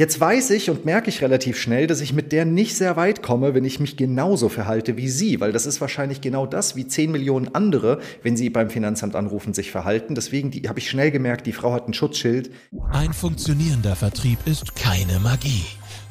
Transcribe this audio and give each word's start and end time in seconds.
Jetzt 0.00 0.18
weiß 0.18 0.48
ich 0.52 0.70
und 0.70 0.86
merke 0.86 1.10
ich 1.10 1.20
relativ 1.20 1.58
schnell, 1.58 1.86
dass 1.86 2.00
ich 2.00 2.14
mit 2.14 2.32
der 2.32 2.46
nicht 2.46 2.74
sehr 2.74 2.96
weit 2.96 3.22
komme, 3.22 3.52
wenn 3.52 3.66
ich 3.66 3.80
mich 3.80 3.98
genauso 3.98 4.48
verhalte 4.48 4.96
wie 4.96 5.10
sie, 5.10 5.40
weil 5.40 5.52
das 5.52 5.66
ist 5.66 5.82
wahrscheinlich 5.82 6.22
genau 6.22 6.46
das, 6.46 6.74
wie 6.74 6.86
10 6.86 7.12
Millionen 7.12 7.54
andere, 7.54 8.00
wenn 8.22 8.34
sie 8.34 8.48
beim 8.48 8.70
Finanzamt 8.70 9.14
anrufen, 9.14 9.52
sich 9.52 9.70
verhalten. 9.70 10.14
Deswegen 10.14 10.52
habe 10.66 10.78
ich 10.78 10.88
schnell 10.88 11.10
gemerkt, 11.10 11.46
die 11.46 11.52
Frau 11.52 11.74
hat 11.74 11.86
ein 11.86 11.92
Schutzschild. 11.92 12.50
Ein 12.92 13.12
funktionierender 13.12 13.94
Vertrieb 13.94 14.38
ist 14.46 14.74
keine 14.74 15.20
Magie, 15.20 15.66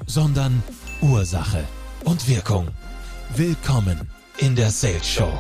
sondern 0.06 0.62
Ursache 1.02 1.64
und 2.04 2.30
Wirkung. 2.30 2.68
Willkommen 3.36 4.02
in 4.38 4.56
der 4.56 4.70
Sales 4.70 5.08
Show. 5.08 5.34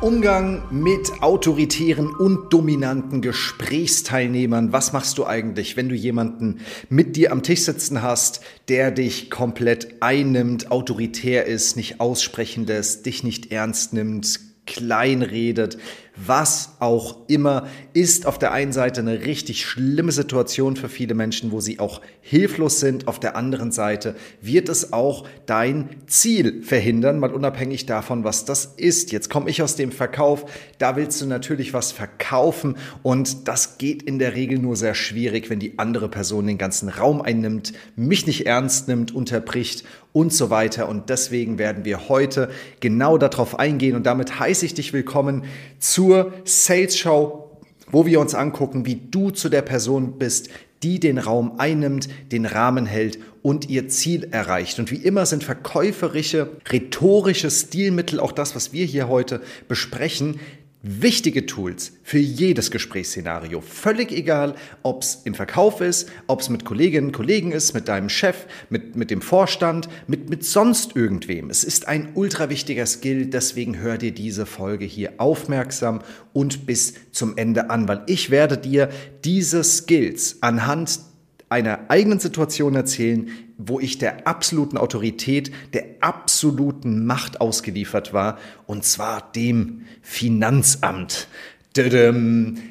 Umgang 0.00 0.62
mit 0.70 1.10
autoritären 1.22 2.14
und 2.14 2.52
dominanten 2.52 3.20
Gesprächsteilnehmern. 3.20 4.72
Was 4.72 4.92
machst 4.92 5.18
du 5.18 5.26
eigentlich, 5.26 5.76
wenn 5.76 5.88
du 5.88 5.96
jemanden 5.96 6.60
mit 6.88 7.16
dir 7.16 7.32
am 7.32 7.42
Tisch 7.42 7.62
sitzen 7.62 8.00
hast, 8.00 8.40
der 8.68 8.92
dich 8.92 9.28
komplett 9.28 9.96
einnimmt, 9.98 10.70
autoritär 10.70 11.46
ist, 11.46 11.76
nicht 11.76 11.98
aussprechen 11.98 12.64
lässt, 12.64 13.06
dich 13.06 13.24
nicht 13.24 13.50
ernst 13.50 13.92
nimmt, 13.92 14.38
kleinredet, 14.66 15.78
was 16.26 16.76
auch 16.80 17.16
immer, 17.28 17.66
ist 17.92 18.26
auf 18.26 18.38
der 18.38 18.52
einen 18.52 18.72
Seite 18.72 19.00
eine 19.00 19.24
richtig 19.24 19.64
schlimme 19.64 20.12
Situation 20.12 20.76
für 20.76 20.88
viele 20.88 21.14
Menschen, 21.14 21.52
wo 21.52 21.60
sie 21.60 21.78
auch 21.78 22.00
hilflos 22.20 22.80
sind. 22.80 23.06
Auf 23.08 23.20
der 23.20 23.36
anderen 23.36 23.70
Seite 23.70 24.14
wird 24.40 24.68
es 24.68 24.92
auch 24.92 25.26
dein 25.46 25.88
Ziel 26.06 26.62
verhindern, 26.62 27.18
mal 27.18 27.32
unabhängig 27.32 27.86
davon, 27.86 28.24
was 28.24 28.44
das 28.44 28.74
ist. 28.76 29.12
Jetzt 29.12 29.30
komme 29.30 29.50
ich 29.50 29.62
aus 29.62 29.76
dem 29.76 29.92
Verkauf, 29.92 30.44
da 30.78 30.96
willst 30.96 31.20
du 31.20 31.26
natürlich 31.26 31.72
was 31.72 31.92
verkaufen 31.92 32.76
und 33.02 33.46
das 33.46 33.78
geht 33.78 34.02
in 34.02 34.18
der 34.18 34.34
Regel 34.34 34.58
nur 34.58 34.76
sehr 34.76 34.94
schwierig, 34.94 35.50
wenn 35.50 35.60
die 35.60 35.78
andere 35.78 36.08
Person 36.08 36.46
den 36.46 36.58
ganzen 36.58 36.88
Raum 36.88 37.22
einnimmt, 37.22 37.72
mich 37.96 38.26
nicht 38.26 38.46
ernst 38.46 38.88
nimmt, 38.88 39.14
unterbricht 39.14 39.84
und 40.12 40.32
so 40.32 40.50
weiter. 40.50 40.88
Und 40.88 41.10
deswegen 41.10 41.58
werden 41.58 41.84
wir 41.84 42.08
heute 42.08 42.50
genau 42.80 43.18
darauf 43.18 43.58
eingehen 43.58 43.94
und 43.94 44.06
damit 44.06 44.40
heiße 44.40 44.66
ich 44.66 44.74
dich 44.74 44.92
willkommen 44.92 45.44
zu 45.78 46.07
zur 46.08 46.32
Sales 46.44 46.96
Show, 46.96 47.50
wo 47.90 48.06
wir 48.06 48.18
uns 48.18 48.34
angucken, 48.34 48.86
wie 48.86 48.94
du 48.94 49.28
zu 49.28 49.50
der 49.50 49.60
Person 49.60 50.18
bist, 50.18 50.48
die 50.82 51.00
den 51.00 51.18
Raum 51.18 51.56
einnimmt, 51.58 52.08
den 52.32 52.46
Rahmen 52.46 52.86
hält 52.86 53.18
und 53.42 53.68
ihr 53.68 53.88
Ziel 53.88 54.28
erreicht. 54.30 54.78
Und 54.78 54.90
wie 54.90 54.96
immer 54.96 55.26
sind 55.26 55.44
verkäuferische, 55.44 56.48
rhetorische 56.72 57.50
Stilmittel 57.50 58.20
auch 58.20 58.32
das, 58.32 58.56
was 58.56 58.72
wir 58.72 58.86
hier 58.86 59.08
heute 59.08 59.42
besprechen, 59.68 60.40
wichtige 60.82 61.44
Tools 61.44 61.92
für 62.04 62.18
jedes 62.18 62.70
Gesprächsszenario. 62.70 63.60
Völlig 63.60 64.12
egal, 64.12 64.54
ob 64.82 65.02
es 65.02 65.22
im 65.24 65.34
Verkauf 65.34 65.80
ist, 65.80 66.10
ob 66.28 66.40
es 66.40 66.48
mit 66.48 66.64
Kolleginnen 66.64 67.08
und 67.08 67.12
Kollegen 67.12 67.50
ist, 67.50 67.74
mit 67.74 67.88
deinem 67.88 68.08
Chef, 68.08 68.46
mit, 68.70 68.94
mit 68.94 69.10
dem 69.10 69.20
Vorstand, 69.20 69.88
mit, 70.06 70.30
mit 70.30 70.44
sonst 70.44 70.94
irgendwem. 70.94 71.50
Es 71.50 71.64
ist 71.64 71.88
ein 71.88 72.10
ultra 72.14 72.48
wichtiger 72.48 72.86
Skill, 72.86 73.26
deswegen 73.26 73.78
hör 73.78 73.98
dir 73.98 74.12
diese 74.12 74.46
Folge 74.46 74.84
hier 74.84 75.14
aufmerksam 75.18 76.00
und 76.32 76.66
bis 76.66 76.94
zum 77.10 77.36
Ende 77.36 77.70
an, 77.70 77.88
weil 77.88 78.02
ich 78.06 78.30
werde 78.30 78.56
dir 78.56 78.88
diese 79.24 79.64
Skills 79.64 80.38
anhand 80.42 81.00
einer 81.48 81.80
eigenen 81.88 82.20
Situation 82.20 82.74
erzählen, 82.74 83.30
wo 83.56 83.80
ich 83.80 83.98
der 83.98 84.26
absoluten 84.26 84.76
Autorität, 84.76 85.50
der 85.72 85.84
absoluten 86.00 87.06
Macht 87.06 87.40
ausgeliefert 87.40 88.12
war, 88.12 88.38
und 88.66 88.84
zwar 88.84 89.32
dem 89.32 89.82
Finanzamt. 90.02 91.28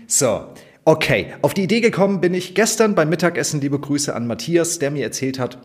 So, 0.08 0.46
okay, 0.86 1.28
auf 1.42 1.54
die 1.54 1.64
Idee 1.64 1.82
gekommen 1.82 2.22
bin 2.22 2.34
ich 2.34 2.56
gestern 2.56 2.94
beim 2.94 3.10
Mittagessen, 3.10 3.62
liebe 3.62 3.80
Grüße 3.80 4.14
an 4.14 4.28
Matthias, 4.28 4.80
der 4.80 4.92
mir 4.92 5.04
erzählt 5.04 5.40
hat, 5.40 5.58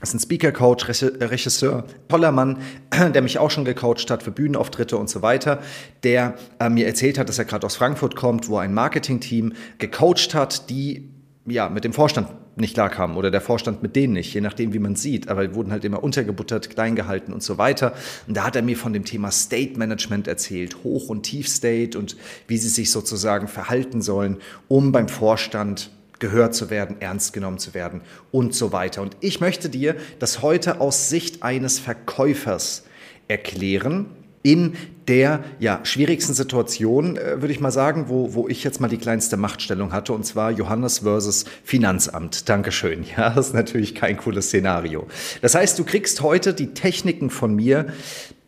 das 0.00 0.10
ist 0.10 0.14
ein 0.14 0.20
Speaker-Coach, 0.20 0.88
Regisseur, 0.88 1.84
toller 2.08 2.30
Mann, 2.30 2.58
der 2.92 3.20
mich 3.20 3.38
auch 3.38 3.50
schon 3.50 3.64
gecoacht 3.64 4.10
hat 4.10 4.22
für 4.22 4.30
Bühnenauftritte 4.30 4.96
und 4.96 5.10
so 5.10 5.22
weiter, 5.22 5.60
der 6.04 6.34
äh, 6.60 6.68
mir 6.68 6.86
erzählt 6.86 7.18
hat, 7.18 7.28
dass 7.28 7.38
er 7.38 7.46
gerade 7.46 7.66
aus 7.66 7.74
Frankfurt 7.74 8.14
kommt, 8.14 8.48
wo 8.48 8.56
er 8.56 8.62
ein 8.62 8.74
Marketing-Team 8.74 9.54
gecoacht 9.78 10.34
hat, 10.34 10.70
die 10.70 11.10
ja 11.46 11.68
mit 11.68 11.82
dem 11.84 11.92
Vorstand 11.92 12.28
nicht 12.60 12.74
klarkamen 12.74 13.16
oder 13.16 13.30
der 13.30 13.40
Vorstand 13.40 13.82
mit 13.82 13.96
denen 13.96 14.14
nicht, 14.14 14.34
je 14.34 14.40
nachdem, 14.40 14.72
wie 14.72 14.78
man 14.78 14.96
sieht. 14.96 15.28
Aber 15.28 15.54
wurden 15.54 15.72
halt 15.72 15.84
immer 15.84 16.02
untergebuttert, 16.02 16.70
klein 16.70 16.96
gehalten 16.96 17.32
und 17.32 17.42
so 17.42 17.58
weiter. 17.58 17.94
Und 18.26 18.36
da 18.36 18.44
hat 18.44 18.56
er 18.56 18.62
mir 18.62 18.76
von 18.76 18.92
dem 18.92 19.04
Thema 19.04 19.30
State 19.30 19.78
Management 19.78 20.28
erzählt, 20.28 20.84
Hoch- 20.84 21.08
und 21.08 21.22
Tief-State 21.22 21.98
und 21.98 22.16
wie 22.46 22.58
sie 22.58 22.68
sich 22.68 22.90
sozusagen 22.90 23.48
verhalten 23.48 24.02
sollen, 24.02 24.38
um 24.68 24.92
beim 24.92 25.08
Vorstand 25.08 25.90
gehört 26.18 26.54
zu 26.54 26.70
werden, 26.70 26.96
ernst 27.00 27.32
genommen 27.32 27.58
zu 27.58 27.74
werden 27.74 28.00
und 28.32 28.54
so 28.54 28.72
weiter. 28.72 29.02
Und 29.02 29.16
ich 29.20 29.40
möchte 29.40 29.68
dir 29.68 29.96
das 30.18 30.42
heute 30.42 30.80
aus 30.80 31.08
Sicht 31.08 31.42
eines 31.42 31.78
Verkäufers 31.78 32.84
erklären, 33.28 34.06
in 34.48 34.72
der 35.08 35.44
ja, 35.58 35.80
schwierigsten 35.82 36.32
Situation, 36.32 37.18
äh, 37.18 37.42
würde 37.42 37.52
ich 37.52 37.60
mal 37.60 37.70
sagen, 37.70 38.06
wo, 38.08 38.32
wo 38.32 38.48
ich 38.48 38.64
jetzt 38.64 38.80
mal 38.80 38.88
die 38.88 38.96
kleinste 38.96 39.36
Machtstellung 39.36 39.92
hatte, 39.92 40.14
und 40.14 40.24
zwar 40.24 40.50
Johannes 40.50 41.00
versus 41.00 41.44
Finanzamt. 41.64 42.48
Dankeschön. 42.48 43.04
Ja, 43.16 43.30
das 43.30 43.48
ist 43.48 43.54
natürlich 43.54 43.94
kein 43.94 44.16
cooles 44.16 44.46
Szenario. 44.46 45.06
Das 45.42 45.54
heißt, 45.54 45.78
du 45.78 45.84
kriegst 45.84 46.22
heute 46.22 46.54
die 46.54 46.72
Techniken 46.72 47.28
von 47.28 47.54
mir, 47.54 47.88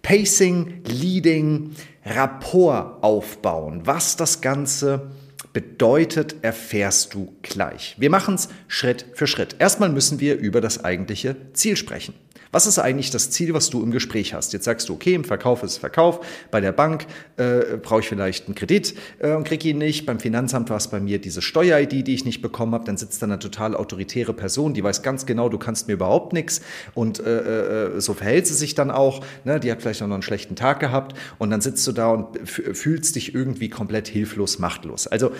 Pacing, 0.03 0.83
Leading, 0.87 1.72
Rapport 2.06 3.03
aufbauen. 3.03 3.83
Was 3.84 4.16
das 4.16 4.41
Ganze 4.41 5.10
bedeutet, 5.53 6.37
erfährst 6.43 7.12
du 7.12 7.34
gleich. 7.43 7.97
Wir 7.99 8.09
machen 8.09 8.37
es 8.37 8.49
Schritt 8.69 9.05
für 9.12 9.27
Schritt. 9.27 9.56
Erstmal 9.59 9.91
müssen 9.91 10.19
wir 10.21 10.39
über 10.39 10.62
das 10.62 10.83
eigentliche 10.83 11.37
Ziel 11.53 11.77
sprechen. 11.77 12.15
Was 12.53 12.66
ist 12.66 12.78
eigentlich 12.78 13.11
das 13.11 13.31
Ziel, 13.31 13.55
was 13.55 13.71
du 13.71 13.83
im 13.83 13.93
Gespräch 13.93 14.34
hast? 14.34 14.53
Jetzt 14.53 14.65
sagst 14.65 14.88
du, 14.88 14.94
okay, 14.94 15.15
im 15.15 15.25
Verkauf 15.25 15.62
ist 15.62 15.78
Verkauf, 15.78 16.21
bei 16.50 16.61
der 16.61 16.72
Bank 16.72 17.06
äh, 17.37 17.77
brauche 17.81 18.00
ich 18.00 18.09
vielleicht 18.09 18.47
einen 18.47 18.56
Kredit 18.56 18.94
äh, 19.21 19.33
und 19.34 19.44
kriege 19.44 19.69
ihn 19.69 19.78
nicht, 19.78 20.05
beim 20.05 20.19
Finanzamt 20.19 20.69
war 20.69 20.77
es 20.77 20.89
bei 20.89 20.99
mir 20.99 21.21
diese 21.21 21.43
Steuer-ID, 21.43 22.06
die 22.06 22.15
ich 22.15 22.25
nicht 22.25 22.43
bekommen 22.43 22.75
habe, 22.75 22.84
dann 22.84 22.97
sitzt 22.97 23.22
da 23.22 23.27
eine 23.27 23.39
total 23.39 23.77
autoritäre 23.77 24.34
Person, 24.34 24.75
die 24.75 24.83
weiß 24.83 25.03
ganz 25.03 25.27
genau, 25.27 25.49
du 25.49 25.59
kannst 25.59 25.87
mir 25.87 25.94
überhaupt 25.94 26.33
nichts 26.33 26.60
und 26.94 27.21
äh, 27.21 27.97
äh, 27.97 28.00
so 28.00 28.15
verhält 28.15 28.49
sie 28.49 28.55
sich 28.55 28.75
dann 28.75 28.91
auch, 28.91 29.25
ne? 29.44 29.60
die 29.60 29.71
hat 29.71 29.81
vielleicht 29.81 30.03
auch 30.03 30.09
noch 30.09 30.15
einen 30.15 30.22
schlechten 30.22 30.56
Tag 30.56 30.81
gehabt 30.81 31.16
und 31.39 31.50
dann 31.50 31.60
sitzt 31.60 31.87
du 31.87 31.93
da 31.93 32.10
und 32.10 32.49
fühlst 32.49 33.15
dich 33.15 33.34
irgendwie 33.34 33.69
komplett 33.69 34.09
hilflos, 34.09 34.59
machtlos. 34.59 35.06
Also 35.06 35.31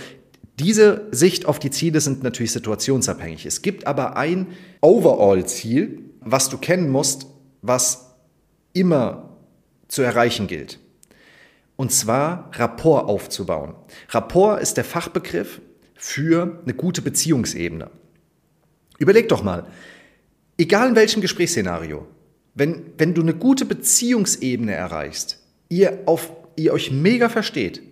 diese 0.61 1.09
Sicht 1.11 1.47
auf 1.47 1.59
die 1.59 1.71
Ziele 1.71 2.01
sind 2.01 2.23
natürlich 2.23 2.53
situationsabhängig. 2.53 3.47
Es 3.47 3.63
gibt 3.63 3.87
aber 3.87 4.17
ein 4.17 4.49
Overall-Ziel, 4.83 6.10
was 6.21 6.49
du 6.49 6.59
kennen 6.59 6.91
musst, 6.91 7.27
was 7.63 8.15
immer 8.73 9.37
zu 9.89 10.03
erreichen 10.03 10.47
gilt. 10.47 10.79
Und 11.77 11.93
zwar 11.93 12.51
Rapport 12.55 13.09
aufzubauen. 13.09 13.75
Rapport 14.11 14.61
ist 14.61 14.77
der 14.77 14.85
Fachbegriff 14.85 15.61
für 15.95 16.61
eine 16.63 16.75
gute 16.75 17.03
Beziehungsebene. 17.03 17.91
Überleg 18.99 19.29
doch 19.29 19.43
mal, 19.43 19.67
egal 20.59 20.91
in 20.91 20.97
welchem 20.97 21.23
Gesprächsszenario, 21.23 22.07
wenn, 22.55 22.93
wenn 22.99 23.15
du 23.15 23.23
eine 23.23 23.35
gute 23.35 23.65
Beziehungsebene 23.65 24.75
erreichst, 24.75 25.39
ihr, 25.69 26.01
auf, 26.07 26.33
ihr 26.57 26.73
euch 26.75 26.91
mega 26.91 27.29
versteht, 27.29 27.83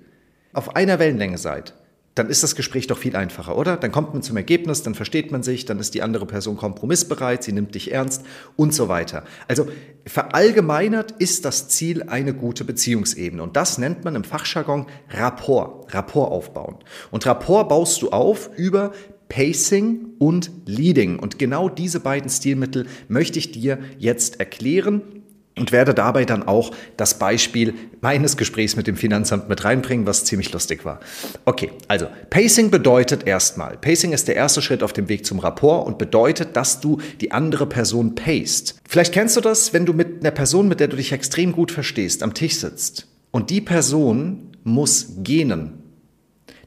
auf 0.52 0.76
einer 0.76 0.98
Wellenlänge 0.98 1.38
seid, 1.38 1.74
dann 2.18 2.28
ist 2.28 2.42
das 2.42 2.56
Gespräch 2.56 2.86
doch 2.88 2.98
viel 2.98 3.16
einfacher, 3.16 3.56
oder? 3.56 3.76
Dann 3.76 3.92
kommt 3.92 4.12
man 4.12 4.22
zum 4.22 4.36
Ergebnis, 4.36 4.82
dann 4.82 4.94
versteht 4.94 5.30
man 5.30 5.42
sich, 5.42 5.64
dann 5.64 5.78
ist 5.78 5.94
die 5.94 6.02
andere 6.02 6.26
Person 6.26 6.56
kompromissbereit, 6.56 7.44
sie 7.44 7.52
nimmt 7.52 7.74
dich 7.74 7.92
ernst 7.92 8.24
und 8.56 8.74
so 8.74 8.88
weiter. 8.88 9.24
Also 9.46 9.68
verallgemeinert 10.04 11.12
ist 11.12 11.44
das 11.44 11.68
Ziel 11.68 12.02
eine 12.04 12.34
gute 12.34 12.64
Beziehungsebene 12.64 13.42
und 13.42 13.56
das 13.56 13.78
nennt 13.78 14.04
man 14.04 14.16
im 14.16 14.24
Fachjargon 14.24 14.86
Rapport, 15.10 15.94
Rapport 15.94 16.32
aufbauen. 16.32 16.76
Und 17.10 17.24
Rapport 17.26 17.68
baust 17.68 18.02
du 18.02 18.10
auf 18.10 18.50
über 18.56 18.92
Pacing 19.28 20.14
und 20.18 20.50
Leading. 20.64 21.18
Und 21.18 21.38
genau 21.38 21.68
diese 21.68 22.00
beiden 22.00 22.30
Stilmittel 22.30 22.86
möchte 23.08 23.38
ich 23.38 23.52
dir 23.52 23.78
jetzt 23.98 24.40
erklären 24.40 25.17
und 25.58 25.72
werde 25.72 25.94
dabei 25.94 26.24
dann 26.24 26.42
auch 26.42 26.72
das 26.96 27.18
Beispiel 27.18 27.74
meines 28.00 28.36
Gesprächs 28.36 28.76
mit 28.76 28.86
dem 28.86 28.96
Finanzamt 28.96 29.48
mit 29.48 29.64
reinbringen, 29.64 30.06
was 30.06 30.24
ziemlich 30.24 30.52
lustig 30.52 30.84
war. 30.84 31.00
Okay, 31.44 31.70
also 31.88 32.06
Pacing 32.30 32.70
bedeutet 32.70 33.26
erstmal, 33.26 33.76
Pacing 33.76 34.12
ist 34.12 34.28
der 34.28 34.36
erste 34.36 34.62
Schritt 34.62 34.82
auf 34.82 34.92
dem 34.92 35.08
Weg 35.08 35.26
zum 35.26 35.38
Rapport 35.38 35.86
und 35.86 35.98
bedeutet, 35.98 36.56
dass 36.56 36.80
du 36.80 37.00
die 37.20 37.32
andere 37.32 37.66
Person 37.66 38.14
paced. 38.14 38.76
Vielleicht 38.88 39.12
kennst 39.12 39.36
du 39.36 39.40
das, 39.40 39.72
wenn 39.72 39.86
du 39.86 39.92
mit 39.92 40.20
einer 40.20 40.30
Person, 40.30 40.68
mit 40.68 40.80
der 40.80 40.88
du 40.88 40.96
dich 40.96 41.12
extrem 41.12 41.52
gut 41.52 41.72
verstehst, 41.72 42.22
am 42.22 42.34
Tisch 42.34 42.56
sitzt 42.56 43.06
und 43.30 43.50
die 43.50 43.60
Person 43.60 44.52
muss 44.64 45.08
gähnen, 45.18 45.82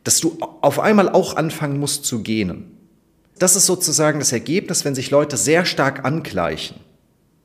dass 0.04 0.20
du 0.20 0.38
auf 0.62 0.80
einmal 0.80 1.10
auch 1.10 1.36
anfangen 1.36 1.80
musst 1.80 2.06
zu 2.06 2.24
gähnen. 2.24 2.78
Das 3.40 3.56
ist 3.56 3.66
sozusagen 3.66 4.20
das 4.20 4.32
Ergebnis, 4.32 4.86
wenn 4.86 4.96
sich 4.96 5.10
Leute 5.10 5.38
sehr 5.38 5.66
stark 5.66 6.06
angleichen 6.06 6.76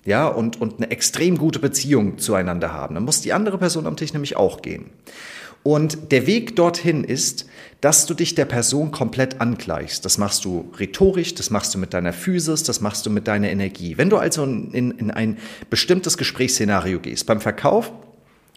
ja, 0.06 0.26
und, 0.28 0.60
und 0.60 0.76
eine 0.76 0.90
extrem 0.90 1.36
gute 1.36 1.58
Beziehung 1.58 2.18
zueinander 2.18 2.72
haben. 2.72 2.94
Dann 2.94 3.04
muss 3.04 3.20
die 3.20 3.32
andere 3.32 3.58
Person 3.58 3.86
am 3.86 3.96
Tisch 3.96 4.12
nämlich 4.12 4.36
auch 4.36 4.62
gehen. 4.62 4.86
Und 5.62 6.12
der 6.12 6.28
Weg 6.28 6.54
dorthin 6.54 7.02
ist, 7.02 7.46
dass 7.80 8.06
du 8.06 8.14
dich 8.14 8.36
der 8.36 8.44
Person 8.44 8.92
komplett 8.92 9.40
angleichst. 9.40 10.04
Das 10.04 10.16
machst 10.16 10.44
du 10.44 10.72
rhetorisch, 10.78 11.34
das 11.34 11.50
machst 11.50 11.74
du 11.74 11.78
mit 11.78 11.92
deiner 11.92 12.12
Physis, 12.12 12.62
das 12.62 12.80
machst 12.80 13.04
du 13.04 13.10
mit 13.10 13.26
deiner 13.26 13.50
Energie. 13.50 13.98
Wenn 13.98 14.08
du 14.08 14.16
also 14.16 14.44
in, 14.44 14.92
in 14.92 15.10
ein 15.10 15.38
bestimmtes 15.68 16.16
Gesprächsszenario 16.16 17.00
gehst, 17.00 17.26
beim 17.26 17.40
Verkauf 17.40 17.92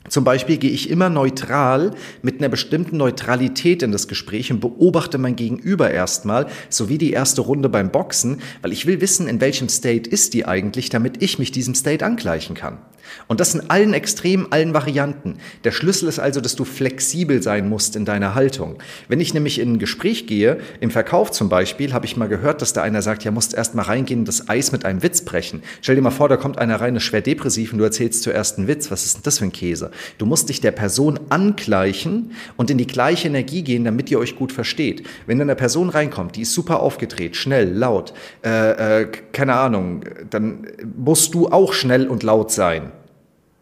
zum 0.07 0.23
Beispiel 0.23 0.57
gehe 0.57 0.71
ich 0.71 0.89
immer 0.89 1.09
neutral 1.09 1.91
mit 2.21 2.39
einer 2.39 2.49
bestimmten 2.49 2.97
Neutralität 2.97 3.83
in 3.83 3.91
das 3.91 4.07
Gespräch 4.07 4.51
und 4.51 4.61
beobachte 4.61 5.17
mein 5.17 5.35
Gegenüber 5.35 5.91
erstmal, 5.91 6.47
so 6.69 6.89
wie 6.89 6.97
die 6.97 7.11
erste 7.11 7.41
Runde 7.41 7.69
beim 7.69 7.91
Boxen, 7.91 8.41
weil 8.61 8.71
ich 8.71 8.85
will 8.85 9.01
wissen, 9.01 9.27
in 9.27 9.41
welchem 9.41 9.69
State 9.69 10.09
ist 10.09 10.33
die 10.33 10.45
eigentlich, 10.45 10.89
damit 10.89 11.21
ich 11.21 11.37
mich 11.37 11.51
diesem 11.51 11.75
State 11.75 12.05
angleichen 12.05 12.55
kann. 12.55 12.79
Und 13.27 13.39
das 13.39 13.55
in 13.55 13.69
allen 13.69 13.93
Extremen, 13.93 14.51
allen 14.51 14.73
Varianten. 14.73 15.37
Der 15.63 15.71
Schlüssel 15.71 16.07
ist 16.09 16.19
also, 16.19 16.41
dass 16.41 16.55
du 16.55 16.65
flexibel 16.65 17.41
sein 17.41 17.69
musst 17.69 17.95
in 17.95 18.05
deiner 18.05 18.35
Haltung. 18.35 18.81
Wenn 19.07 19.19
ich 19.19 19.33
nämlich 19.33 19.59
in 19.59 19.73
ein 19.73 19.79
Gespräch 19.79 20.27
gehe, 20.27 20.59
im 20.79 20.91
Verkauf 20.91 21.31
zum 21.31 21.49
Beispiel, 21.49 21.93
habe 21.93 22.05
ich 22.05 22.17
mal 22.17 22.27
gehört, 22.27 22.61
dass 22.61 22.73
da 22.73 22.81
einer 22.81 23.01
sagt, 23.01 23.23
ja, 23.23 23.31
musst 23.31 23.53
erst 23.53 23.75
mal 23.75 23.83
reingehen 23.83 24.21
und 24.21 24.27
das 24.27 24.49
Eis 24.49 24.71
mit 24.71 24.85
einem 24.85 25.03
Witz 25.03 25.21
brechen. 25.21 25.63
Stell 25.81 25.95
dir 25.95 26.01
mal 26.01 26.11
vor, 26.11 26.29
da 26.29 26.37
kommt 26.37 26.57
einer 26.57 26.79
rein, 26.79 26.95
ist 26.95 27.03
schwer 27.03 27.21
depressiv 27.21 27.73
und 27.73 27.79
du 27.79 27.85
erzählst 27.85 28.23
zuerst 28.23 28.57
einen 28.57 28.67
Witz. 28.67 28.91
Was 28.91 29.05
ist 29.05 29.17
denn 29.17 29.23
das 29.23 29.39
für 29.39 29.45
ein 29.45 29.51
Käse? 29.51 29.88
Du 30.17 30.25
musst 30.25 30.49
dich 30.49 30.61
der 30.61 30.71
Person 30.71 31.19
angleichen 31.29 32.31
und 32.57 32.69
in 32.69 32.77
die 32.77 32.87
gleiche 32.87 33.27
Energie 33.27 33.63
gehen, 33.63 33.83
damit 33.83 34.11
ihr 34.11 34.19
euch 34.19 34.35
gut 34.35 34.51
versteht. 34.51 35.05
Wenn 35.25 35.39
dann 35.39 35.49
eine 35.49 35.55
Person 35.55 35.89
reinkommt, 35.89 36.35
die 36.35 36.41
ist 36.41 36.53
super 36.53 36.81
aufgedreht, 36.81 37.35
schnell, 37.35 37.73
laut, 37.73 38.13
äh, 38.45 39.01
äh, 39.01 39.07
keine 39.31 39.55
Ahnung, 39.55 40.03
dann 40.29 40.67
musst 40.97 41.33
du 41.33 41.47
auch 41.47 41.73
schnell 41.73 42.07
und 42.07 42.23
laut 42.23 42.51
sein 42.51 42.91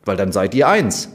weil 0.08 0.18
dann 0.18 0.32
seid 0.32 0.56
ihr 0.56 0.68
eins. 0.68 1.10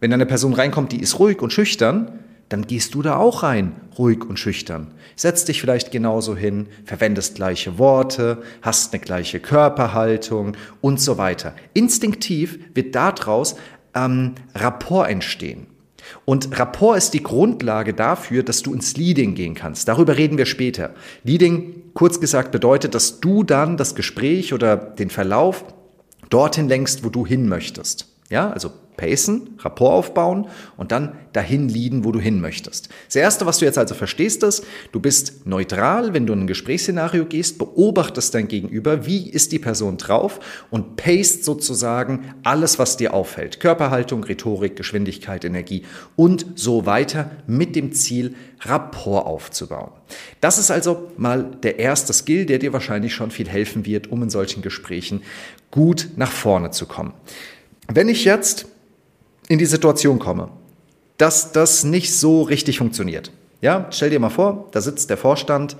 Wenn 0.00 0.12
eine 0.12 0.26
Person 0.26 0.54
reinkommt, 0.54 0.90
die 0.90 1.00
ist 1.00 1.18
ruhig 1.20 1.40
und 1.40 1.52
schüchtern, 1.52 2.18
dann 2.48 2.66
gehst 2.66 2.94
du 2.94 3.02
da 3.02 3.16
auch 3.16 3.44
rein, 3.44 3.72
ruhig 3.96 4.24
und 4.24 4.38
schüchtern. 4.38 4.88
Setz 5.16 5.44
dich 5.44 5.60
vielleicht 5.60 5.90
genauso 5.90 6.36
hin, 6.36 6.66
verwendest 6.84 7.36
gleiche 7.36 7.78
Worte, 7.78 8.42
hast 8.62 8.92
eine 8.92 9.00
gleiche 9.00 9.38
Körperhaltung 9.38 10.56
und 10.80 11.00
so 11.00 11.18
weiter. 11.18 11.54
Instinktiv 11.72 12.58
wird 12.74 12.94
daraus 12.94 13.54
ähm, 13.94 14.34
Rapport 14.54 15.08
entstehen. 15.08 15.66
Und 16.24 16.58
Rapport 16.58 16.98
ist 16.98 17.14
die 17.14 17.22
Grundlage 17.22 17.94
dafür, 17.94 18.42
dass 18.42 18.62
du 18.62 18.74
ins 18.74 18.96
Leading 18.96 19.34
gehen 19.34 19.54
kannst. 19.54 19.88
Darüber 19.88 20.16
reden 20.16 20.38
wir 20.38 20.46
später. 20.46 20.94
Leading, 21.24 21.92
kurz 21.94 22.20
gesagt, 22.20 22.52
bedeutet, 22.52 22.94
dass 22.94 23.20
du 23.20 23.44
dann 23.44 23.76
das 23.76 23.94
Gespräch 23.94 24.52
oder 24.52 24.76
den 24.76 25.10
Verlauf 25.10 25.64
dorthin 26.28 26.68
lenkst, 26.68 27.04
wo 27.04 27.08
du 27.08 27.26
hin 27.26 27.48
möchtest. 27.48 28.11
Ja, 28.32 28.50
also 28.50 28.72
pacen, 28.96 29.58
Rapport 29.58 29.92
aufbauen 29.92 30.46
und 30.78 30.90
dann 30.90 31.18
dahin 31.34 31.68
leaden, 31.68 32.02
wo 32.02 32.12
du 32.12 32.18
hin 32.18 32.40
möchtest. 32.40 32.88
Das 33.08 33.16
Erste, 33.16 33.44
was 33.44 33.58
du 33.58 33.66
jetzt 33.66 33.76
also 33.76 33.94
verstehst, 33.94 34.42
ist, 34.42 34.64
du 34.90 35.00
bist 35.00 35.46
neutral, 35.46 36.14
wenn 36.14 36.24
du 36.24 36.32
in 36.32 36.40
ein 36.40 36.46
Gesprächsszenario 36.46 37.26
gehst, 37.26 37.58
beobachtest 37.58 38.34
dein 38.34 38.48
Gegenüber, 38.48 39.04
wie 39.04 39.28
ist 39.28 39.52
die 39.52 39.58
Person 39.58 39.98
drauf 39.98 40.40
und 40.70 40.96
paste 40.96 41.44
sozusagen 41.44 42.34
alles, 42.42 42.78
was 42.78 42.96
dir 42.96 43.12
auffällt. 43.12 43.60
Körperhaltung, 43.60 44.24
Rhetorik, 44.24 44.76
Geschwindigkeit, 44.76 45.44
Energie 45.44 45.82
und 46.16 46.46
so 46.54 46.86
weiter 46.86 47.32
mit 47.46 47.76
dem 47.76 47.92
Ziel, 47.92 48.34
Rapport 48.62 49.26
aufzubauen. 49.26 49.90
Das 50.40 50.56
ist 50.56 50.70
also 50.70 51.10
mal 51.18 51.50
der 51.62 51.78
erste 51.78 52.14
Skill, 52.14 52.46
der 52.46 52.58
dir 52.58 52.72
wahrscheinlich 52.72 53.12
schon 53.12 53.30
viel 53.30 53.50
helfen 53.50 53.84
wird, 53.84 54.10
um 54.10 54.22
in 54.22 54.30
solchen 54.30 54.62
Gesprächen 54.62 55.20
gut 55.70 56.08
nach 56.16 56.30
vorne 56.30 56.70
zu 56.70 56.86
kommen. 56.86 57.12
Wenn 57.94 58.08
ich 58.08 58.24
jetzt 58.24 58.66
in 59.48 59.58
die 59.58 59.66
Situation 59.66 60.18
komme, 60.18 60.48
dass 61.18 61.52
das 61.52 61.84
nicht 61.84 62.16
so 62.16 62.40
richtig 62.40 62.78
funktioniert, 62.78 63.32
ja, 63.60 63.86
stell 63.90 64.08
dir 64.08 64.18
mal 64.18 64.30
vor, 64.30 64.68
da 64.72 64.80
sitzt 64.80 65.10
der 65.10 65.18
Vorstand 65.18 65.76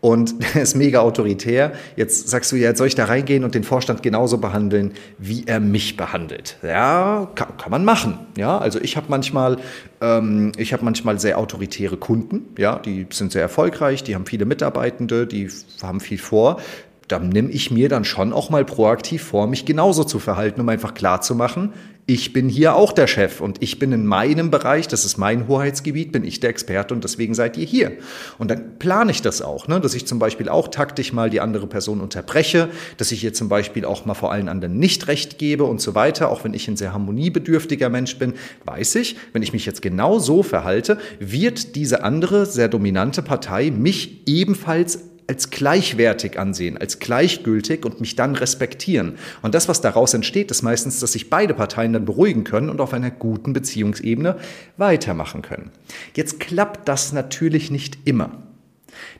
und 0.00 0.34
er 0.54 0.62
ist 0.62 0.74
mega 0.74 1.00
autoritär. 1.00 1.72
Jetzt 1.94 2.28
sagst 2.28 2.50
du 2.50 2.56
ja, 2.56 2.70
jetzt 2.70 2.78
soll 2.78 2.88
ich 2.88 2.96
da 2.96 3.04
reingehen 3.04 3.44
und 3.44 3.54
den 3.54 3.62
Vorstand 3.62 4.02
genauso 4.02 4.38
behandeln, 4.38 4.92
wie 5.18 5.44
er 5.46 5.60
mich 5.60 5.96
behandelt. 5.96 6.58
Ja, 6.64 7.30
kann, 7.36 7.56
kann 7.56 7.70
man 7.70 7.84
machen. 7.84 8.18
Ja, 8.36 8.58
also 8.58 8.80
ich 8.80 8.96
habe 8.96 9.06
manchmal, 9.08 9.58
ähm, 10.00 10.50
ich 10.56 10.72
habe 10.72 10.84
manchmal 10.84 11.20
sehr 11.20 11.38
autoritäre 11.38 11.96
Kunden. 11.96 12.54
Ja, 12.58 12.80
die 12.80 13.06
sind 13.10 13.30
sehr 13.30 13.42
erfolgreich, 13.42 14.02
die 14.02 14.16
haben 14.16 14.26
viele 14.26 14.46
Mitarbeitende, 14.46 15.28
die 15.28 15.48
haben 15.80 16.00
viel 16.00 16.18
vor 16.18 16.60
dann 17.08 17.28
nehme 17.28 17.50
ich 17.50 17.70
mir 17.70 17.88
dann 17.88 18.04
schon 18.04 18.32
auch 18.32 18.50
mal 18.50 18.64
proaktiv 18.64 19.22
vor, 19.22 19.46
mich 19.46 19.64
genauso 19.64 20.04
zu 20.04 20.18
verhalten, 20.18 20.60
um 20.60 20.68
einfach 20.68 20.94
klar 20.94 21.20
zu 21.20 21.34
machen, 21.34 21.72
ich 22.08 22.32
bin 22.32 22.48
hier 22.48 22.76
auch 22.76 22.92
der 22.92 23.08
Chef 23.08 23.40
und 23.40 23.60
ich 23.64 23.80
bin 23.80 23.90
in 23.90 24.06
meinem 24.06 24.52
Bereich, 24.52 24.86
das 24.86 25.04
ist 25.04 25.18
mein 25.18 25.48
Hoheitsgebiet, 25.48 26.12
bin 26.12 26.22
ich 26.22 26.38
der 26.38 26.50
Experte 26.50 26.94
und 26.94 27.02
deswegen 27.02 27.34
seid 27.34 27.56
ihr 27.56 27.66
hier. 27.66 27.92
Und 28.38 28.48
dann 28.48 28.78
plane 28.78 29.10
ich 29.10 29.22
das 29.22 29.42
auch, 29.42 29.66
ne? 29.66 29.80
dass 29.80 29.92
ich 29.92 30.06
zum 30.06 30.20
Beispiel 30.20 30.48
auch 30.48 30.68
taktisch 30.68 31.12
mal 31.12 31.30
die 31.30 31.40
andere 31.40 31.66
Person 31.66 32.00
unterbreche, 32.00 32.68
dass 32.96 33.10
ich 33.10 33.24
ihr 33.24 33.34
zum 33.34 33.48
Beispiel 33.48 33.84
auch 33.84 34.06
mal 34.06 34.14
vor 34.14 34.30
allen 34.30 34.48
anderen 34.48 34.78
nicht 34.78 35.08
recht 35.08 35.36
gebe 35.38 35.64
und 35.64 35.80
so 35.80 35.96
weiter. 35.96 36.30
Auch 36.30 36.44
wenn 36.44 36.54
ich 36.54 36.68
ein 36.68 36.76
sehr 36.76 36.92
harmoniebedürftiger 36.92 37.88
Mensch 37.88 38.16
bin, 38.18 38.34
weiß 38.64 38.94
ich, 38.94 39.16
wenn 39.32 39.42
ich 39.42 39.52
mich 39.52 39.66
jetzt 39.66 39.82
genau 39.82 40.20
so 40.20 40.44
verhalte, 40.44 40.98
wird 41.18 41.74
diese 41.74 42.04
andere, 42.04 42.46
sehr 42.46 42.68
dominante 42.68 43.20
Partei 43.20 43.72
mich 43.72 44.22
ebenfalls 44.28 45.00
als 45.28 45.50
gleichwertig 45.50 46.38
ansehen, 46.38 46.78
als 46.78 46.98
gleichgültig 46.98 47.84
und 47.84 48.00
mich 48.00 48.16
dann 48.16 48.36
respektieren. 48.36 49.18
Und 49.42 49.54
das, 49.54 49.68
was 49.68 49.80
daraus 49.80 50.14
entsteht, 50.14 50.50
ist 50.50 50.62
meistens, 50.62 51.00
dass 51.00 51.12
sich 51.12 51.30
beide 51.30 51.54
Parteien 51.54 51.92
dann 51.92 52.04
beruhigen 52.04 52.44
können 52.44 52.70
und 52.70 52.80
auf 52.80 52.92
einer 52.92 53.10
guten 53.10 53.52
Beziehungsebene 53.52 54.36
weitermachen 54.76 55.42
können. 55.42 55.70
Jetzt 56.14 56.40
klappt 56.40 56.88
das 56.88 57.12
natürlich 57.12 57.70
nicht 57.70 57.98
immer. 58.04 58.42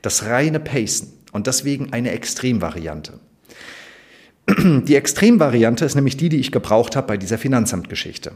Das 0.02 0.24
reine 0.24 0.60
Pacen 0.60 1.12
und 1.32 1.46
deswegen 1.46 1.92
eine 1.92 2.12
Extremvariante. 2.12 3.14
Die 4.48 4.94
Extremvariante 4.94 5.84
ist 5.84 5.96
nämlich 5.96 6.16
die, 6.16 6.28
die 6.28 6.38
ich 6.38 6.52
gebraucht 6.52 6.94
habe 6.94 7.08
bei 7.08 7.16
dieser 7.16 7.36
Finanzamtgeschichte. 7.36 8.32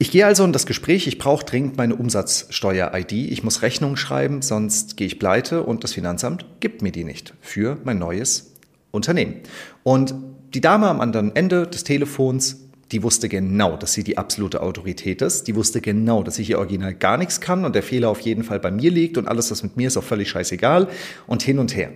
Ich 0.00 0.12
gehe 0.12 0.24
also 0.24 0.44
in 0.44 0.52
das 0.52 0.64
Gespräch, 0.64 1.08
ich 1.08 1.18
brauche 1.18 1.44
dringend 1.44 1.76
meine 1.76 1.96
Umsatzsteuer-ID, 1.96 3.12
ich 3.12 3.42
muss 3.42 3.62
Rechnungen 3.62 3.96
schreiben, 3.96 4.42
sonst 4.42 4.96
gehe 4.96 5.08
ich 5.08 5.18
pleite 5.18 5.64
und 5.64 5.82
das 5.82 5.92
Finanzamt 5.92 6.46
gibt 6.60 6.82
mir 6.82 6.92
die 6.92 7.02
nicht 7.02 7.34
für 7.40 7.78
mein 7.82 7.98
neues 7.98 8.54
Unternehmen. 8.92 9.40
Und 9.82 10.14
die 10.54 10.60
Dame 10.60 10.88
am 10.88 11.00
anderen 11.00 11.34
Ende 11.34 11.66
des 11.66 11.82
Telefons, 11.82 12.68
die 12.92 13.02
wusste 13.02 13.28
genau, 13.28 13.76
dass 13.76 13.92
sie 13.92 14.04
die 14.04 14.18
absolute 14.18 14.62
Autorität 14.62 15.20
ist. 15.20 15.48
Die 15.48 15.56
wusste 15.56 15.80
genau, 15.80 16.22
dass 16.22 16.38
ich 16.38 16.46
hier 16.46 16.58
original 16.58 16.94
gar 16.94 17.18
nichts 17.18 17.40
kann 17.40 17.64
und 17.64 17.74
der 17.74 17.82
Fehler 17.82 18.08
auf 18.08 18.20
jeden 18.20 18.44
Fall 18.44 18.60
bei 18.60 18.70
mir 18.70 18.92
liegt 18.92 19.18
und 19.18 19.26
alles, 19.26 19.50
was 19.50 19.64
mit 19.64 19.76
mir 19.76 19.88
ist, 19.88 19.96
auch 19.96 20.04
völlig 20.04 20.30
scheißegal 20.30 20.88
und 21.26 21.42
hin 21.42 21.58
und 21.58 21.74
her. 21.74 21.90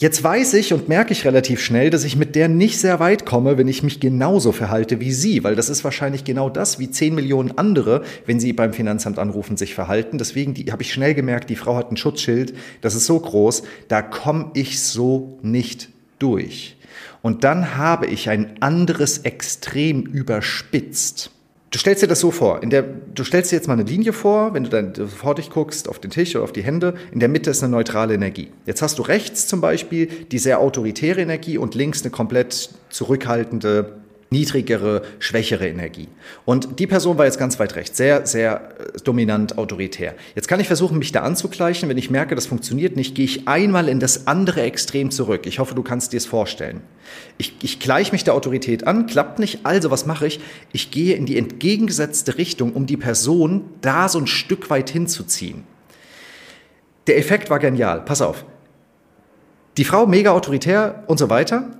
Jetzt 0.00 0.24
weiß 0.24 0.54
ich 0.54 0.72
und 0.72 0.88
merke 0.88 1.12
ich 1.12 1.26
relativ 1.26 1.60
schnell, 1.60 1.90
dass 1.90 2.04
ich 2.04 2.16
mit 2.16 2.34
der 2.34 2.48
nicht 2.48 2.80
sehr 2.80 3.00
weit 3.00 3.26
komme, 3.26 3.58
wenn 3.58 3.68
ich 3.68 3.82
mich 3.82 4.00
genauso 4.00 4.50
verhalte 4.50 4.98
wie 4.98 5.12
sie, 5.12 5.44
weil 5.44 5.56
das 5.56 5.68
ist 5.68 5.84
wahrscheinlich 5.84 6.24
genau 6.24 6.48
das, 6.48 6.78
wie 6.78 6.90
10 6.90 7.14
Millionen 7.14 7.58
andere, 7.58 8.02
wenn 8.24 8.40
sie 8.40 8.54
beim 8.54 8.72
Finanzamt 8.72 9.18
anrufen, 9.18 9.58
sich 9.58 9.74
verhalten. 9.74 10.16
Deswegen 10.16 10.54
habe 10.72 10.80
ich 10.82 10.94
schnell 10.94 11.12
gemerkt, 11.12 11.50
die 11.50 11.54
Frau 11.54 11.76
hat 11.76 11.92
ein 11.92 11.98
Schutzschild, 11.98 12.54
das 12.80 12.94
ist 12.94 13.04
so 13.04 13.20
groß, 13.20 13.62
da 13.88 14.00
komme 14.00 14.52
ich 14.54 14.82
so 14.82 15.38
nicht 15.42 15.90
durch. 16.18 16.78
Und 17.20 17.44
dann 17.44 17.76
habe 17.76 18.06
ich 18.06 18.30
ein 18.30 18.54
anderes 18.60 19.18
Extrem 19.18 20.04
überspitzt. 20.04 21.30
Du 21.70 21.78
stellst 21.78 22.02
dir 22.02 22.08
das 22.08 22.18
so 22.18 22.32
vor, 22.32 22.64
in 22.64 22.70
der, 22.70 22.82
du 22.82 23.22
stellst 23.22 23.52
dir 23.52 23.56
jetzt 23.56 23.68
mal 23.68 23.74
eine 23.74 23.84
Linie 23.84 24.12
vor, 24.12 24.54
wenn 24.54 24.64
du 24.64 24.70
dann 24.70 24.92
vor 25.06 25.36
dich 25.36 25.50
guckst, 25.50 25.88
auf 25.88 26.00
den 26.00 26.10
Tisch 26.10 26.34
oder 26.34 26.42
auf 26.42 26.50
die 26.50 26.64
Hände, 26.64 26.94
in 27.12 27.20
der 27.20 27.28
Mitte 27.28 27.50
ist 27.50 27.62
eine 27.62 27.70
neutrale 27.70 28.14
Energie. 28.14 28.48
Jetzt 28.66 28.82
hast 28.82 28.98
du 28.98 29.02
rechts 29.02 29.46
zum 29.46 29.60
Beispiel 29.60 30.06
die 30.06 30.38
sehr 30.40 30.58
autoritäre 30.58 31.20
Energie 31.20 31.58
und 31.58 31.76
links 31.76 32.02
eine 32.02 32.10
komplett 32.10 32.70
zurückhaltende, 32.88 33.99
niedrigere, 34.30 35.02
schwächere 35.18 35.68
Energie. 35.68 36.08
Und 36.44 36.78
die 36.78 36.86
Person 36.86 37.18
war 37.18 37.26
jetzt 37.26 37.38
ganz 37.38 37.58
weit 37.58 37.74
rechts, 37.74 37.96
sehr, 37.96 38.26
sehr 38.26 38.70
äh, 38.78 38.98
dominant, 39.02 39.58
autoritär. 39.58 40.14
Jetzt 40.36 40.46
kann 40.46 40.60
ich 40.60 40.68
versuchen, 40.68 40.98
mich 40.98 41.10
da 41.10 41.22
anzugleichen. 41.22 41.88
Wenn 41.88 41.98
ich 41.98 42.10
merke, 42.10 42.36
das 42.36 42.46
funktioniert 42.46 42.94
nicht, 42.94 43.16
gehe 43.16 43.24
ich 43.24 43.48
einmal 43.48 43.88
in 43.88 43.98
das 43.98 44.28
andere 44.28 44.62
Extrem 44.62 45.10
zurück. 45.10 45.46
Ich 45.46 45.58
hoffe, 45.58 45.74
du 45.74 45.82
kannst 45.82 46.12
dir 46.12 46.18
es 46.18 46.26
vorstellen. 46.26 46.80
Ich, 47.38 47.56
ich 47.62 47.80
gleiche 47.80 48.12
mich 48.12 48.22
der 48.22 48.34
Autorität 48.34 48.86
an, 48.86 49.06
klappt 49.06 49.40
nicht. 49.40 49.66
Also, 49.66 49.90
was 49.90 50.06
mache 50.06 50.28
ich? 50.28 50.38
Ich 50.72 50.92
gehe 50.92 51.16
in 51.16 51.26
die 51.26 51.36
entgegengesetzte 51.36 52.38
Richtung, 52.38 52.72
um 52.72 52.86
die 52.86 52.96
Person 52.96 53.64
da 53.80 54.08
so 54.08 54.20
ein 54.20 54.28
Stück 54.28 54.70
weit 54.70 54.90
hinzuziehen. 54.90 55.64
Der 57.08 57.18
Effekt 57.18 57.50
war 57.50 57.58
genial. 57.58 58.04
Pass 58.04 58.22
auf. 58.22 58.44
Die 59.76 59.84
Frau 59.84 60.06
mega 60.06 60.30
autoritär 60.30 61.02
und 61.08 61.18
so 61.18 61.30
weiter. 61.30 61.70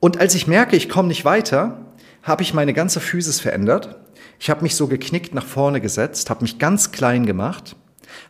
Und 0.00 0.18
als 0.18 0.34
ich 0.34 0.46
merke, 0.46 0.76
ich 0.76 0.88
komme 0.88 1.08
nicht 1.08 1.24
weiter, 1.24 1.86
habe 2.22 2.42
ich 2.42 2.54
meine 2.54 2.72
ganze 2.72 3.00
Physis 3.00 3.40
verändert. 3.40 3.96
Ich 4.38 4.50
habe 4.50 4.62
mich 4.62 4.74
so 4.74 4.86
geknickt 4.86 5.34
nach 5.34 5.46
vorne 5.46 5.80
gesetzt, 5.80 6.28
habe 6.28 6.42
mich 6.42 6.58
ganz 6.58 6.92
klein 6.92 7.24
gemacht, 7.24 7.76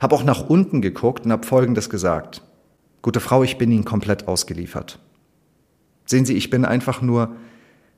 habe 0.00 0.14
auch 0.14 0.23
nach 0.23 0.49
unten 0.49 0.80
geguckt 0.80 1.25
und 1.25 1.32
habe 1.32 1.46
Folgendes 1.46 1.90
gesagt. 1.90 2.42
Gute 3.02 3.20
Frau, 3.20 3.42
ich 3.42 3.58
bin 3.58 3.70
Ihnen 3.73 3.85
komplett 3.85 4.28
ausgeliefert. 4.28 4.99
Sehen 6.04 6.25
Sie, 6.25 6.35
ich 6.35 6.50
bin 6.50 6.64
einfach 6.64 7.02
nur 7.02 7.37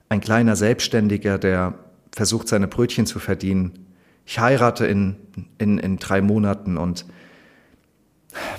ein 0.09 0.21
kleiner 0.21 0.57
Selbstständiger, 0.57 1.39
der 1.39 1.75
versucht 2.15 2.49
seine 2.49 2.69
Brötchen 2.69 3.07
zu 3.07 3.19
verdienen. 3.19 3.87
Ich 4.25 4.39
heirate 4.39 4.87
in, 4.87 5.17
in, 5.59 5.79
in 5.79 5.99
drei 5.99 6.21
Monaten 6.21 6.79
und 6.79 7.05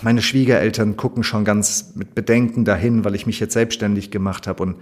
meine 0.01 0.21
Schwiegereltern 0.21 0.97
gucken 0.97 1.23
schon 1.23 1.45
ganz 1.45 1.93
mit 1.95 2.15
Bedenken 2.15 2.65
dahin, 2.65 3.05
weil 3.05 3.15
ich 3.15 3.25
mich 3.25 3.39
jetzt 3.39 3.53
selbstständig 3.53 4.11
gemacht 4.11 4.47
habe 4.47 4.63
und 4.63 4.77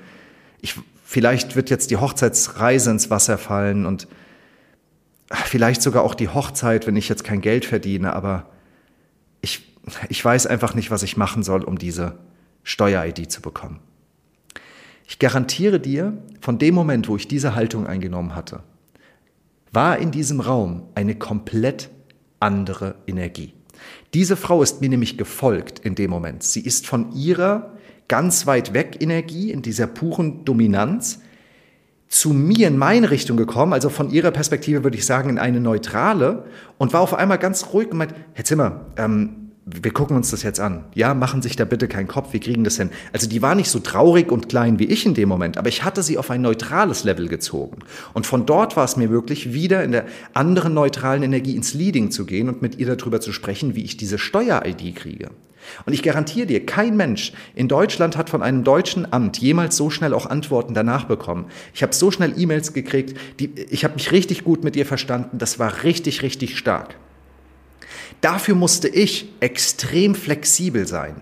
ich, 0.62 0.76
vielleicht 1.04 1.56
wird 1.56 1.70
jetzt 1.70 1.92
die 1.92 1.98
Hochzeitsreise 1.98 2.92
ins 2.92 3.10
Wasser 3.10 3.38
fallen 3.38 3.86
und 3.86 4.08
vielleicht 5.30 5.82
sogar 5.82 6.04
auch 6.04 6.16
die 6.16 6.30
Hochzeit, 6.30 6.88
wenn 6.88 6.96
ich 6.96 7.10
jetzt 7.10 7.24
kein 7.24 7.42
Geld 7.42 7.66
verdiene, 7.66 8.14
aber 8.14 8.50
ich, 9.42 9.76
ich 10.10 10.24
weiß 10.24 10.48
einfach 10.48 10.74
nicht, 10.74 10.90
was 10.90 11.04
ich 11.04 11.18
machen 11.18 11.44
soll, 11.44 11.64
um 11.64 11.78
diese 11.78 12.18
Steuer-ID 12.64 13.32
zu 13.32 13.42
bekommen. 13.42 13.80
Ich 15.08 15.20
garantiere 15.20 15.80
dir, 15.80 16.18
von 16.42 16.60
dem 16.60 16.76
Moment, 16.76 17.08
wo 17.08 17.16
ich 17.16 17.28
diese 17.28 17.56
Haltung 17.56 17.88
eingenommen 17.88 18.36
hatte, 18.36 18.64
war 19.72 19.98
in 19.98 20.12
diesem 20.12 20.40
Raum 20.40 20.84
eine 20.96 21.16
komplett 21.16 21.90
andere 22.40 22.96
Energie. 23.08 23.54
Diese 24.14 24.36
Frau 24.36 24.62
ist 24.62 24.82
mir 24.82 24.90
nämlich 24.90 25.18
gefolgt 25.18 25.80
in 25.80 25.96
dem 25.96 26.10
Moment. 26.10 26.44
Sie 26.44 26.62
ist 26.62 26.88
von 26.88 27.14
ihrer 27.14 27.74
ganz 28.08 28.48
weit 28.48 28.74
weg 28.74 28.98
Energie, 29.00 29.52
in 29.52 29.62
dieser 29.62 29.88
puren 29.88 30.46
Dominanz, 30.46 31.22
zu 32.08 32.32
mir 32.32 32.70
in 32.70 32.78
meine 32.78 33.12
Richtung 33.12 33.36
gekommen, 33.36 33.74
also 33.74 33.90
von 33.90 34.10
ihrer 34.10 34.32
Perspektive 34.32 34.84
würde 34.84 34.98
ich 34.98 35.06
sagen 35.06 35.30
in 35.30 35.40
eine 35.40 35.60
neutrale 35.60 36.46
und 36.78 36.94
war 36.94 37.02
auf 37.02 37.14
einmal 37.14 37.38
ganz 37.38 37.74
ruhig 37.74 37.92
und 37.92 37.98
meint, 37.98 38.16
Herr 38.34 38.46
Zimmer, 38.46 38.86
ähm, 38.96 39.47
wir 39.70 39.92
gucken 39.92 40.16
uns 40.16 40.32
das 40.32 40.44
jetzt 40.44 40.62
an. 40.62 40.86
Ja, 40.94 41.14
machen 41.14 41.42
sich 41.42 41.58
da 41.58 41.66
bitte 41.66 41.90
keinen 41.90 42.08
Kopf, 42.08 42.32
wir 42.32 42.40
kriegen 42.40 42.64
das 42.64 42.78
hin. 42.78 42.90
Also 43.12 43.28
die 43.28 43.42
war 43.42 43.54
nicht 43.54 43.70
so 43.70 43.80
traurig 43.80 44.32
und 44.32 44.48
klein 44.48 44.80
wie 44.80 44.86
ich 44.86 45.06
in 45.06 45.14
dem 45.14 45.28
Moment, 45.28 45.58
aber 45.58 45.68
ich 45.68 45.84
hatte 45.84 46.04
sie 46.04 46.18
auf 46.18 46.32
ein 46.32 46.42
neutrales 46.42 47.04
Level 47.04 47.28
gezogen. 47.28 47.80
Und 48.14 48.26
von 48.26 48.46
dort 48.46 48.78
war 48.78 48.86
es 48.86 48.96
mir 48.96 49.10
möglich, 49.10 49.54
wieder 49.54 49.84
in 49.84 49.92
der 49.92 50.06
anderen 50.34 50.74
neutralen 50.74 51.22
Energie 51.22 51.56
ins 51.56 51.74
Leading 51.74 52.12
zu 52.12 52.26
gehen 52.26 52.48
und 52.48 52.62
mit 52.62 52.78
ihr 52.78 52.96
darüber 52.96 53.20
zu 53.20 53.34
sprechen, 53.34 53.76
wie 53.76 53.84
ich 53.84 53.98
diese 53.98 54.18
Steuer-ID 54.18 54.96
kriege. 54.96 55.32
Und 55.86 55.92
ich 55.92 56.02
garantiere 56.02 56.48
dir, 56.48 56.66
kein 56.66 56.96
Mensch 56.96 57.34
in 57.54 57.68
Deutschland 57.68 58.16
hat 58.16 58.30
von 58.30 58.42
einem 58.42 58.64
deutschen 58.64 59.12
Amt 59.12 59.38
jemals 59.40 59.76
so 59.76 59.90
schnell 59.90 60.14
auch 60.14 60.26
Antworten 60.26 60.74
danach 60.74 61.04
bekommen. 61.06 61.48
Ich 61.74 61.84
habe 61.84 61.94
so 61.94 62.10
schnell 62.10 62.40
E-Mails 62.40 62.72
gekriegt, 62.72 63.18
die, 63.42 63.50
ich 63.70 63.84
habe 63.84 63.96
mich 63.96 64.14
richtig 64.14 64.46
gut 64.46 64.64
mit 64.64 64.78
ihr 64.78 64.86
verstanden, 64.86 65.40
das 65.40 65.60
war 65.60 65.84
richtig, 65.84 66.22
richtig 66.22 66.58
stark. 66.58 66.96
Dafür 68.22 68.56
musste 68.56 68.88
ich 68.88 69.34
extrem 69.40 70.16
flexibel 70.16 70.88
sein 70.88 71.22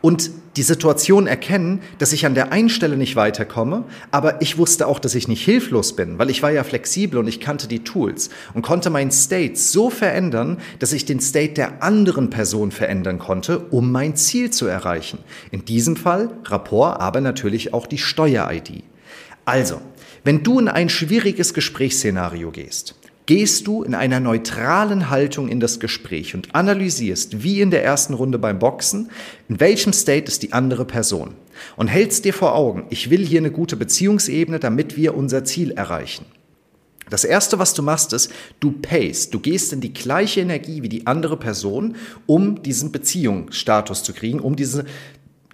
und 0.00 0.30
die 0.56 0.62
Situation 0.62 1.26
erkennen, 1.26 1.80
dass 1.98 2.12
ich 2.12 2.24
an 2.24 2.34
der 2.34 2.52
einen 2.52 2.70
Stelle 2.70 2.96
nicht 2.96 3.16
weiterkomme, 3.16 3.84
aber 4.10 4.40
ich 4.40 4.56
wusste 4.56 4.86
auch, 4.86 4.98
dass 4.98 5.14
ich 5.14 5.28
nicht 5.28 5.44
hilflos 5.44 5.94
bin, 5.94 6.18
weil 6.18 6.30
ich 6.30 6.42
war 6.42 6.50
ja 6.50 6.64
flexibel 6.64 7.18
und 7.18 7.28
ich 7.28 7.40
kannte 7.40 7.68
die 7.68 7.84
Tools 7.84 8.30
und 8.54 8.62
konnte 8.62 8.88
meinen 8.88 9.10
State 9.10 9.56
so 9.56 9.90
verändern, 9.90 10.58
dass 10.78 10.92
ich 10.92 11.04
den 11.04 11.20
State 11.20 11.54
der 11.54 11.82
anderen 11.82 12.30
Person 12.30 12.70
verändern 12.70 13.18
konnte, 13.18 13.58
um 13.58 13.92
mein 13.92 14.16
Ziel 14.16 14.50
zu 14.50 14.66
erreichen. 14.66 15.18
In 15.50 15.64
diesem 15.64 15.96
Fall 15.96 16.30
Rapport, 16.44 17.00
aber 17.00 17.20
natürlich 17.20 17.74
auch 17.74 17.86
die 17.86 17.98
Steuer-ID. 17.98 18.82
Also, 19.44 19.80
wenn 20.24 20.42
du 20.42 20.58
in 20.58 20.68
ein 20.68 20.88
schwieriges 20.88 21.54
Gesprächsszenario 21.54 22.50
gehst, 22.50 22.94
gehst 23.26 23.66
du 23.66 23.82
in 23.82 23.94
einer 23.94 24.20
neutralen 24.20 25.10
Haltung 25.10 25.48
in 25.48 25.60
das 25.60 25.80
Gespräch 25.80 26.34
und 26.34 26.54
analysierst, 26.54 27.42
wie 27.42 27.60
in 27.60 27.70
der 27.70 27.84
ersten 27.84 28.14
Runde 28.14 28.38
beim 28.38 28.58
Boxen, 28.58 29.10
in 29.48 29.60
welchem 29.60 29.92
State 29.92 30.26
ist 30.26 30.42
die 30.42 30.52
andere 30.52 30.84
Person 30.84 31.34
und 31.76 31.88
hältst 31.88 32.24
dir 32.24 32.32
vor 32.32 32.54
Augen, 32.54 32.86
ich 32.90 33.10
will 33.10 33.26
hier 33.26 33.40
eine 33.40 33.50
gute 33.50 33.76
Beziehungsebene, 33.76 34.60
damit 34.60 34.96
wir 34.96 35.16
unser 35.16 35.44
Ziel 35.44 35.72
erreichen. 35.72 36.24
Das 37.08 37.24
erste, 37.24 37.58
was 37.58 37.72
du 37.74 37.82
machst, 37.82 38.12
ist, 38.12 38.32
du 38.58 38.72
payst. 38.72 39.32
Du 39.32 39.38
gehst 39.38 39.72
in 39.72 39.80
die 39.80 39.92
gleiche 39.92 40.40
Energie 40.40 40.82
wie 40.82 40.88
die 40.88 41.06
andere 41.06 41.36
Person, 41.36 41.94
um 42.26 42.62
diesen 42.62 42.90
Beziehungsstatus 42.90 44.02
zu 44.02 44.12
kriegen, 44.12 44.40
um 44.40 44.56
diese 44.56 44.86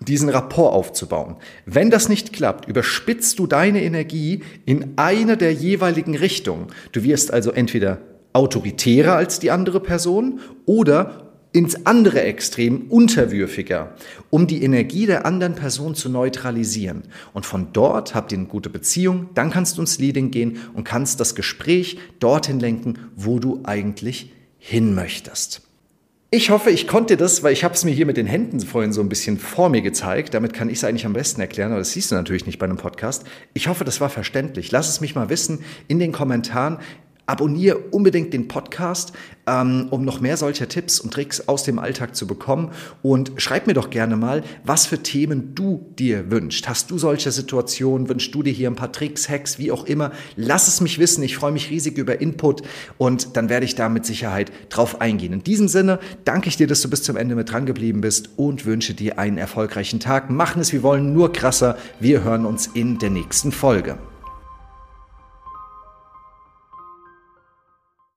diesen 0.05 0.29
Rapport 0.29 0.73
aufzubauen. 0.73 1.37
Wenn 1.67 1.91
das 1.91 2.09
nicht 2.09 2.33
klappt, 2.33 2.69
überspitzt 2.69 3.39
du 3.39 3.47
deine 3.47 3.83
Energie 3.83 4.43
in 4.65 4.95
eine 4.97 5.37
der 5.37 5.53
jeweiligen 5.53 6.17
Richtungen. 6.17 6.67
Du 6.93 7.03
wirst 7.03 7.33
also 7.33 7.53
entweder 7.53 7.99
autoritärer 8.33 9.15
als 9.15 9.39
die 9.39 9.51
andere 9.51 9.81
Person 9.81 10.41
oder 10.67 11.33
ins 11.53 11.87
andere 11.87 12.23
Extrem 12.23 12.87
unterwürfiger, 12.89 13.95
um 14.31 14.47
die 14.47 14.65
Energie 14.65 15.07
der 15.07 15.27
anderen 15.27 15.55
Person 15.55 15.95
zu 15.95 16.09
neutralisieren. 16.09 17.03
Und 17.35 17.45
von 17.45 17.69
dort 17.73 18.15
habt 18.15 18.33
ihr 18.33 18.39
eine 18.39 18.47
gute 18.47 18.71
Beziehung, 18.71 19.29
dann 19.35 19.51
kannst 19.51 19.77
du 19.77 19.83
ins 19.83 19.99
Leading 19.99 20.31
gehen 20.31 20.59
und 20.75 20.85
kannst 20.85 21.21
das 21.21 21.35
Gespräch 21.35 21.99
dorthin 22.21 22.59
lenken, 22.59 22.99
wo 23.17 23.39
du 23.39 23.61
eigentlich 23.65 24.33
hin 24.59 24.95
möchtest. 24.95 25.61
Ich 26.35 26.49
hoffe, 26.49 26.71
ich 26.71 26.89
konnte 26.89 27.19
das, 27.19 27.43
weil 27.43 27.53
ich 27.53 27.63
habe 27.63 27.75
es 27.75 27.85
mir 27.85 27.91
hier 27.91 28.07
mit 28.07 28.17
den 28.17 28.27
Händen 28.27 28.59
vorhin 28.61 28.95
so 28.95 29.03
ein 29.03 29.11
bisschen 29.11 29.37
vor 29.37 29.69
mir 29.69 29.83
gezeigt. 29.83 30.33
Damit 30.33 30.55
kann 30.55 30.71
ich 30.71 30.79
es 30.79 30.85
eigentlich 30.85 31.05
am 31.05 31.13
besten 31.13 31.43
erklären, 31.43 31.73
aber 31.73 31.81
das 31.81 31.93
siehst 31.93 32.11
du 32.11 32.15
natürlich 32.15 32.47
nicht 32.47 32.59
bei 32.59 32.65
einem 32.65 32.79
Podcast. 32.79 33.27
Ich 33.53 33.69
hoffe, 33.69 33.85
das 33.85 34.01
war 34.01 34.09
verständlich. 34.09 34.71
Lass 34.71 34.89
es 34.89 35.03
mich 35.03 35.15
mal 35.15 35.29
wissen 35.29 35.63
in 35.89 35.99
den 35.99 36.11
Kommentaren. 36.11 36.79
Abonniere 37.33 37.79
unbedingt 37.79 38.35
den 38.35 38.47
Podcast, 38.47 39.15
ähm, 39.47 39.87
um 39.89 40.05
noch 40.05 40.21
mehr 40.21 40.37
solcher 40.37 40.69
Tipps 40.69 41.01
und 41.01 41.15
Tricks 41.15 41.49
aus 41.49 41.65
dem 41.65 41.79
Alltag 41.79 42.15
zu 42.15 42.27
bekommen. 42.27 42.73
Und 43.01 43.33
schreib 43.39 43.67
mir 43.67 43.73
doch 43.73 43.89
gerne 43.89 44.17
mal, 44.17 44.45
was 44.65 44.85
für 44.85 45.03
Themen 45.03 45.55
du 45.55 45.87
dir 45.99 46.31
wünschst. 46.31 46.69
Hast 46.69 46.91
du 46.91 46.99
solche 46.99 47.33
Situationen? 47.33 48.11
Wünschst 48.11 48.35
du 48.35 48.43
dir 48.43 48.53
hier 48.53 48.69
ein 48.69 48.77
paar 48.77 48.93
Tricks, 48.93 49.31
Hacks, 49.31 49.59
wie 49.59 49.73
auch 49.73 49.87
immer? 49.87 50.13
Lass 50.37 50.69
es 50.69 50.83
mich 50.83 50.99
wissen. 50.99 51.23
Ich 51.23 51.39
freue 51.39 51.53
mich 51.53 51.71
riesig 51.71 51.97
über 51.97 52.21
Input 52.21 52.65
und 52.99 53.35
dann 53.35 53.49
werde 53.49 53.65
ich 53.65 53.77
da 53.77 53.89
mit 53.89 54.05
Sicherheit 54.05 54.53
drauf 54.69 55.01
eingehen. 55.01 55.33
In 55.33 55.43
diesem 55.43 55.69
Sinne 55.69 56.01
danke 56.27 56.51
ich 56.51 56.59
dir, 56.59 56.67
dass 56.67 56.83
du 56.83 56.91
bis 56.91 57.03
zum 57.03 57.17
Ende 57.17 57.35
mit 57.35 57.51
dran 57.51 57.65
geblieben 57.65 58.03
bist 58.03 58.29
und 58.37 58.67
wünsche 58.67 58.93
dir 58.93 59.19
einen 59.19 59.39
erfolgreichen 59.39 60.01
Tag. 60.01 60.29
Machen 60.29 60.61
es, 60.61 60.75
wir 60.75 60.83
wollen 60.83 61.15
nur 61.15 61.33
krasser. 61.33 61.79
Wir 61.99 62.25
hören 62.25 62.45
uns 62.45 62.67
in 62.67 62.99
der 62.99 63.09
nächsten 63.09 63.53
Folge. 63.53 63.97